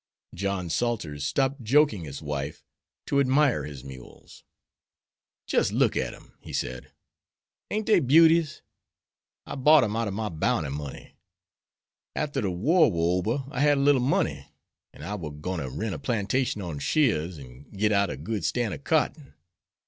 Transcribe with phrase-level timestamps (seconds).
[0.33, 2.63] John Salters stopped joking his wife
[3.05, 4.43] to admire his mules.
[5.45, 6.91] "Jis' look at dem," he said.
[7.69, 8.63] "Ain't dey beauties?
[9.45, 11.13] I bought 'em out ob my bounty money.
[12.15, 14.47] Arter de war war ober I had a little money,
[14.91, 18.43] an' I war gwine ter rent a plantation on sheers an' git out a good
[18.43, 19.35] stan' ob cotton.